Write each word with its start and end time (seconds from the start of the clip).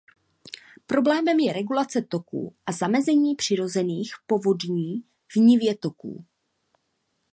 Problémem 0.85 1.39
je 1.39 1.53
regulace 1.53 2.01
toků 2.01 2.55
a 2.65 2.71
zamezení 2.71 3.35
přirozených 3.35 4.13
povodní 4.27 5.01
v 5.27 5.35
nivě 5.35 5.77
toků. 5.77 6.25